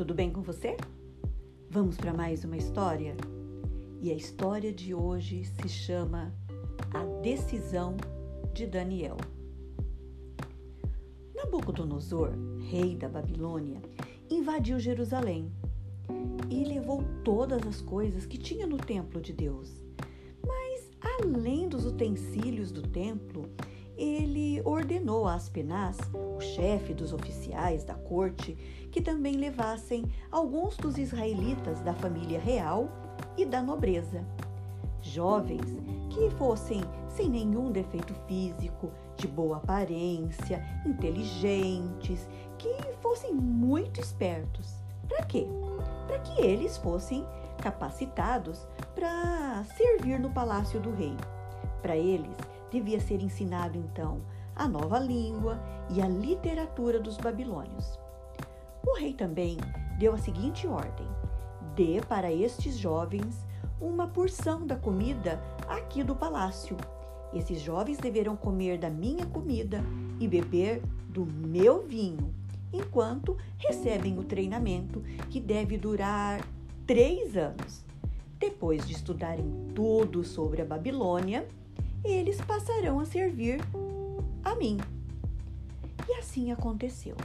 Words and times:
tudo 0.00 0.14
bem 0.14 0.30
com 0.30 0.40
você? 0.40 0.78
Vamos 1.68 1.98
para 1.98 2.14
mais 2.14 2.42
uma 2.42 2.56
história? 2.56 3.14
E 4.00 4.10
a 4.10 4.14
história 4.14 4.72
de 4.72 4.94
hoje 4.94 5.44
se 5.44 5.68
chama 5.68 6.34
A 6.94 7.04
Decisão 7.20 7.98
de 8.54 8.66
Daniel. 8.66 9.18
Nabucodonosor, 11.34 12.30
rei 12.70 12.96
da 12.96 13.10
Babilônia, 13.10 13.76
invadiu 14.30 14.80
Jerusalém 14.80 15.52
e 16.48 16.64
levou 16.64 17.04
todas 17.22 17.66
as 17.66 17.82
coisas 17.82 18.24
que 18.24 18.38
tinha 18.38 18.66
no 18.66 18.78
templo 18.78 19.20
de 19.20 19.34
Deus. 19.34 19.70
Mas, 20.42 20.90
além 21.20 21.68
dos 21.68 21.84
utensílios 21.84 22.72
do 22.72 22.80
templo, 22.80 23.50
ele 24.00 24.62
ordenou 24.64 25.28
a 25.28 25.34
Aspenaz, 25.34 25.98
o 26.14 26.40
chefe 26.40 26.94
dos 26.94 27.12
oficiais 27.12 27.84
da 27.84 27.92
corte, 27.92 28.54
que 28.90 29.02
também 29.02 29.36
levassem 29.36 30.10
alguns 30.30 30.74
dos 30.78 30.96
israelitas 30.96 31.80
da 31.80 31.92
família 31.92 32.40
real 32.40 32.88
e 33.36 33.44
da 33.44 33.60
nobreza. 33.60 34.24
Jovens 35.02 35.76
que 36.08 36.30
fossem 36.30 36.80
sem 37.10 37.28
nenhum 37.28 37.70
defeito 37.70 38.14
físico, 38.26 38.90
de 39.16 39.28
boa 39.28 39.58
aparência, 39.58 40.64
inteligentes, 40.86 42.26
que 42.56 42.74
fossem 43.02 43.34
muito 43.34 44.00
espertos. 44.00 44.74
Para 45.06 45.26
quê? 45.26 45.46
Para 46.06 46.20
que 46.20 46.40
eles 46.40 46.78
fossem 46.78 47.24
capacitados 47.58 48.66
para 48.94 49.62
servir 49.76 50.18
no 50.18 50.30
palácio 50.30 50.80
do 50.80 50.90
rei. 50.90 51.14
Para 51.82 51.96
eles, 51.96 52.36
devia 52.70 53.00
ser 53.00 53.22
ensinado 53.22 53.78
então 53.78 54.20
a 54.54 54.68
nova 54.68 54.98
língua 54.98 55.58
e 55.90 56.00
a 56.00 56.08
literatura 56.08 57.00
dos 57.00 57.16
babilônios. 57.16 57.98
O 58.86 58.96
rei 58.98 59.12
também 59.12 59.56
deu 59.98 60.14
a 60.14 60.18
seguinte 60.18 60.66
ordem: 60.66 61.06
dê 61.74 62.00
para 62.06 62.32
estes 62.32 62.76
jovens 62.76 63.46
uma 63.80 64.06
porção 64.06 64.66
da 64.66 64.76
comida 64.76 65.40
aqui 65.68 66.02
do 66.02 66.14
palácio. 66.14 66.76
Esses 67.32 67.60
jovens 67.60 67.98
deverão 67.98 68.36
comer 68.36 68.76
da 68.78 68.90
minha 68.90 69.24
comida 69.26 69.82
e 70.18 70.26
beber 70.26 70.82
do 71.08 71.24
meu 71.24 71.82
vinho, 71.86 72.34
enquanto 72.72 73.36
recebem 73.56 74.18
o 74.18 74.24
treinamento 74.24 75.00
que 75.30 75.40
deve 75.40 75.78
durar 75.78 76.40
três 76.86 77.36
anos. 77.36 77.84
Depois 78.38 78.86
de 78.86 78.94
estudarem 78.94 79.46
tudo 79.74 80.24
sobre 80.24 80.60
a 80.62 80.64
Babilônia, 80.64 81.46
eles 82.04 82.40
passarão 82.40 83.00
a 83.00 83.04
servir 83.04 83.60
a 84.42 84.54
mim. 84.54 84.78
E 86.08 86.14
assim 86.14 86.50
aconteceu. 86.50 87.16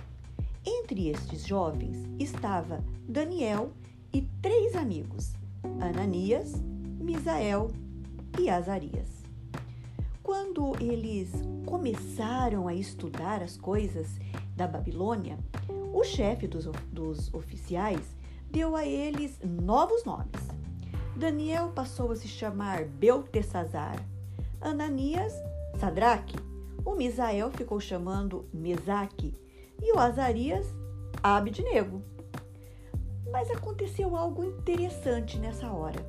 Entre 0.66 1.09
estes 1.09 1.45
jovens 1.45 1.98
estava 2.20 2.84
Daniel 3.08 3.72
e 4.14 4.22
três 4.42 4.76
amigos, 4.76 5.34
Ananias, 5.80 6.53
Misael 7.00 7.72
e 8.40 8.50
Azarias. 8.50 9.23
Quando 10.23 10.76
eles 10.81 11.31
começaram 11.66 12.68
a 12.68 12.73
estudar 12.73 13.44
as 13.44 13.58
coisas 13.58 14.20
da 14.56 14.68
Babilônia, 14.68 15.38
o 15.94 16.03
chefe 16.03 16.48
dos, 16.48 16.66
dos 16.92 17.34
oficiais 17.34 18.16
deu 18.50 18.76
a 18.76 18.86
eles 18.86 19.40
novos 19.44 20.03
nomes. 20.03 20.42
Daniel 21.16 21.70
passou 21.70 22.12
a 22.12 22.16
se 22.16 22.28
chamar 22.28 22.86
Beltesazar 22.86 24.03
Ananias, 24.61 25.34
Sadraque. 25.80 26.38
O 26.84 26.95
Misael 26.95 27.52
ficou 27.52 27.80
chamando 27.80 28.48
Mesaque 28.53 29.34
e 29.81 29.94
o 29.94 30.00
Azarias, 30.00 30.67
Abednego. 31.22 32.02
Mas 33.31 33.50
aconteceu 33.50 34.16
algo 34.16 34.44
interessante 34.44 35.38
nessa 35.38 35.72
hora. 35.72 36.00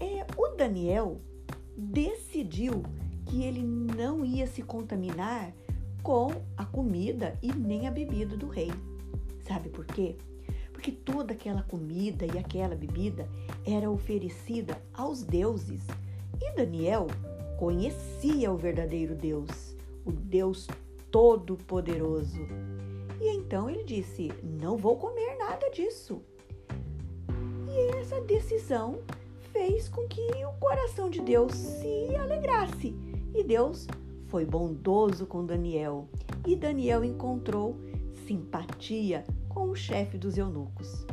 É, 0.00 0.26
o 0.36 0.48
Daniel 0.56 1.20
decidiu 1.76 2.82
que 3.26 3.44
ele 3.44 3.62
não 3.62 4.24
ia 4.24 4.46
se 4.46 4.62
contaminar 4.62 5.52
com 6.02 6.30
a 6.56 6.64
comida 6.64 7.38
e 7.42 7.52
nem 7.52 7.86
a 7.86 7.90
bebida 7.90 8.36
do 8.36 8.48
rei. 8.48 8.72
Sabe 9.46 9.68
por 9.68 9.84
quê? 9.84 10.16
Porque 10.72 10.90
toda 10.90 11.34
aquela 11.34 11.62
comida 11.62 12.24
e 12.24 12.38
aquela 12.38 12.74
bebida 12.74 13.28
era 13.66 13.90
oferecida 13.90 14.80
aos 14.94 15.22
deuses. 15.22 15.86
E 16.40 16.54
Daniel 16.56 17.06
conhecia 17.60 18.50
o 18.50 18.56
verdadeiro 18.56 19.14
Deus, 19.14 19.76
o 20.06 20.10
Deus 20.10 20.66
Todo-Poderoso. 21.10 22.40
E 23.20 23.28
então 23.36 23.68
ele 23.68 23.84
disse: 23.84 24.32
Não 24.42 24.78
vou 24.78 24.96
comer 24.96 25.36
nada 25.36 25.68
disso. 25.68 26.22
E 27.68 27.98
essa 27.98 28.18
decisão 28.22 29.00
fez 29.52 29.90
com 29.90 30.08
que 30.08 30.22
o 30.42 30.58
coração 30.58 31.10
de 31.10 31.20
Deus 31.20 31.52
se 31.52 32.16
alegrasse. 32.16 32.96
E 33.34 33.44
Deus 33.44 33.86
foi 34.28 34.46
bondoso 34.46 35.26
com 35.26 35.44
Daniel. 35.44 36.08
E 36.46 36.56
Daniel 36.56 37.04
encontrou 37.04 37.76
simpatia 38.26 39.22
com 39.50 39.68
o 39.68 39.76
chefe 39.76 40.16
dos 40.16 40.38
eunucos. 40.38 41.04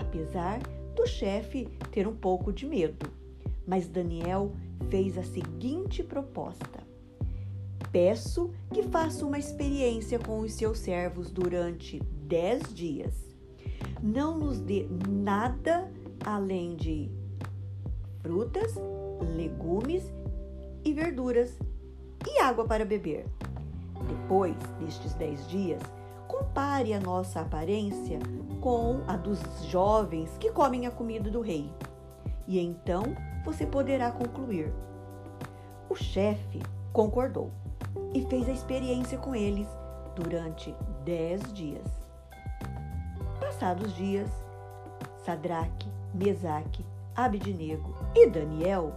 Apesar 0.00 0.58
do 0.96 1.06
chefe 1.06 1.66
ter 1.90 2.08
um 2.08 2.16
pouco 2.16 2.50
de 2.50 2.64
medo, 2.64 3.12
mas 3.66 3.86
Daniel 3.86 4.52
fez 4.84 5.16
a 5.18 5.22
seguinte 5.22 6.02
proposta: 6.02 6.80
Peço 7.90 8.50
que 8.72 8.82
faça 8.84 9.26
uma 9.26 9.38
experiência 9.38 10.18
com 10.18 10.40
os 10.40 10.54
seus 10.54 10.78
servos 10.78 11.30
durante 11.30 12.00
dez 12.00 12.72
dias. 12.74 13.14
Não 14.02 14.38
nos 14.38 14.60
dê 14.60 14.88
nada 15.08 15.90
além 16.24 16.74
de 16.76 17.10
frutas, 18.22 18.74
legumes 19.36 20.04
e 20.84 20.92
verduras 20.92 21.58
e 22.26 22.40
água 22.40 22.64
para 22.64 22.84
beber. 22.84 23.26
Depois 24.08 24.56
destes 24.80 25.14
dez 25.14 25.46
dias, 25.48 25.82
compare 26.26 26.94
a 26.94 27.00
nossa 27.00 27.40
aparência 27.40 28.18
com 28.60 29.02
a 29.06 29.16
dos 29.16 29.40
jovens 29.66 30.30
que 30.38 30.50
comem 30.50 30.86
a 30.86 30.90
comida 30.90 31.30
do 31.30 31.40
rei. 31.40 31.70
E 32.46 32.58
então 32.58 33.02
você 33.44 33.66
poderá 33.66 34.10
concluir. 34.10 34.72
O 35.88 35.94
chefe 35.94 36.60
concordou 36.92 37.50
e 38.14 38.22
fez 38.26 38.48
a 38.48 38.52
experiência 38.52 39.18
com 39.18 39.34
eles 39.34 39.68
durante 40.14 40.74
dez 41.04 41.52
dias. 41.52 41.86
Passados 43.40 43.94
dias, 43.94 44.30
Sadraque, 45.24 45.88
Mesaque, 46.14 46.84
Abednego 47.14 47.94
e 48.14 48.28
Daniel 48.28 48.92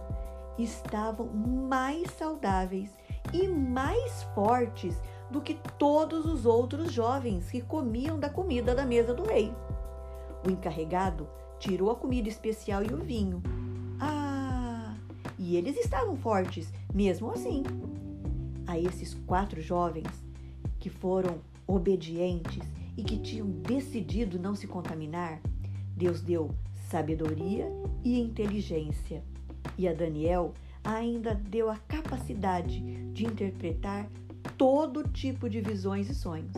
estavam 0.58 1.26
mais 1.26 2.10
saudáveis 2.12 2.90
e 3.32 3.46
mais 3.46 4.22
fortes 4.34 5.00
do 5.30 5.40
que 5.40 5.54
todos 5.78 6.24
os 6.24 6.46
outros 6.46 6.92
jovens 6.92 7.50
que 7.50 7.60
comiam 7.60 8.18
da 8.18 8.30
comida 8.30 8.74
da 8.74 8.86
mesa 8.86 9.12
do 9.12 9.24
rei. 9.24 9.52
O 10.46 10.50
encarregado 10.50 11.28
tirou 11.58 11.90
a 11.90 11.96
comida 11.96 12.28
especial 12.28 12.82
e 12.82 12.94
o 12.94 12.98
vinho 12.98 13.42
e 15.38 15.56
eles 15.56 15.76
estavam 15.76 16.16
fortes, 16.16 16.72
mesmo 16.92 17.30
assim. 17.30 17.62
A 18.66 18.78
esses 18.78 19.14
quatro 19.26 19.60
jovens 19.60 20.08
que 20.78 20.90
foram 20.90 21.38
obedientes 21.66 22.62
e 22.96 23.02
que 23.02 23.18
tinham 23.18 23.48
decidido 23.48 24.38
não 24.38 24.54
se 24.54 24.66
contaminar, 24.66 25.40
Deus 25.96 26.20
deu 26.20 26.50
sabedoria 26.88 27.66
e 28.04 28.18
inteligência. 28.18 29.22
E 29.76 29.86
a 29.86 29.92
Daniel 29.92 30.54
ainda 30.82 31.34
deu 31.34 31.70
a 31.70 31.76
capacidade 31.76 32.80
de 33.12 33.26
interpretar 33.26 34.08
todo 34.56 35.06
tipo 35.08 35.50
de 35.50 35.60
visões 35.60 36.08
e 36.08 36.14
sonhos. 36.14 36.52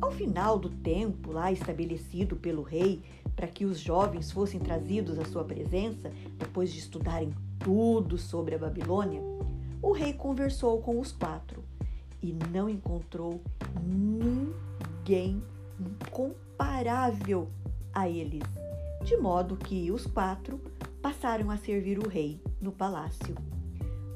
Ao 0.00 0.10
final 0.10 0.58
do 0.58 0.68
tempo 0.68 1.30
lá 1.30 1.52
estabelecido 1.52 2.34
pelo 2.36 2.62
rei 2.62 3.00
para 3.36 3.46
que 3.46 3.64
os 3.64 3.78
jovens 3.78 4.30
fossem 4.30 4.60
trazidos 4.60 5.18
à 5.18 5.24
sua 5.24 5.44
presença, 5.44 6.10
depois 6.38 6.72
de 6.72 6.80
estudarem 6.80 7.32
tudo 7.62 8.18
sobre 8.18 8.54
a 8.54 8.58
Babilônia, 8.58 9.22
o 9.80 9.92
rei 9.92 10.12
conversou 10.12 10.80
com 10.80 10.98
os 11.00 11.12
quatro 11.12 11.62
e 12.22 12.36
não 12.50 12.68
encontrou 12.68 13.40
ninguém 13.82 15.42
comparável 16.10 17.48
a 17.92 18.08
eles, 18.08 18.42
de 19.04 19.16
modo 19.16 19.56
que 19.56 19.90
os 19.90 20.06
quatro 20.06 20.60
passaram 21.00 21.50
a 21.50 21.56
servir 21.56 21.98
o 21.98 22.08
rei 22.08 22.40
no 22.60 22.70
palácio. 22.70 23.34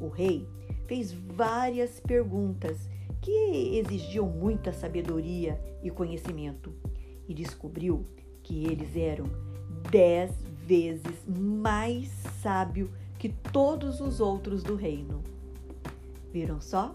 O 0.01 0.09
rei 0.09 0.47
fez 0.87 1.13
várias 1.13 1.99
perguntas 2.01 2.89
que 3.21 3.77
exigiam 3.79 4.29
muita 4.29 4.73
sabedoria 4.73 5.61
e 5.83 5.91
conhecimento 5.91 6.73
e 7.29 7.35
descobriu 7.35 8.07
que 8.43 8.65
eles 8.67 8.97
eram 8.97 9.27
dez 9.91 10.31
vezes 10.65 11.25
mais 11.27 12.09
sábios 12.41 12.89
que 13.19 13.29
todos 13.29 14.01
os 14.01 14.21
outros 14.21 14.63
do 14.63 14.77
reino. 14.77 15.23
Viram 16.33 16.61
só 16.61 16.95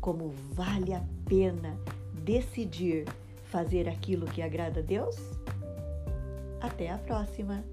como 0.00 0.30
vale 0.52 0.94
a 0.94 1.02
pena 1.26 1.76
decidir 2.24 3.04
fazer 3.44 3.88
aquilo 3.88 4.26
que 4.26 4.42
agrada 4.42 4.80
a 4.80 4.82
Deus? 4.82 5.16
Até 6.60 6.90
a 6.90 6.98
próxima! 6.98 7.64